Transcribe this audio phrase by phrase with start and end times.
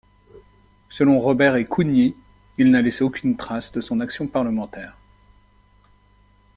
[0.89, 2.15] Selon Robert et Cougny,
[2.57, 4.97] il n'a laissé aucune trace de son action parlementaire.